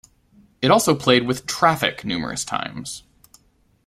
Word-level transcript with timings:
It 0.63 0.71
also 0.71 0.95
played 0.95 1.27
with 1.27 1.45
Traffic 1.45 2.03
numerous 2.03 2.43
times. 2.43 3.03